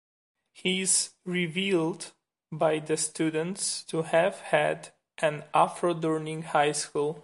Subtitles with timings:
[0.51, 2.13] He is revealed
[2.51, 4.89] by the students to have had
[5.19, 7.19] an Afro during high school.